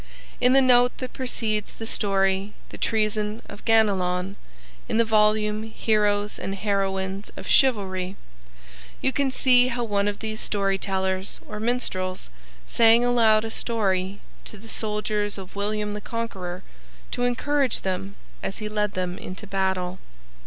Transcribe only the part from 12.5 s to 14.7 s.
sang aloud a story to the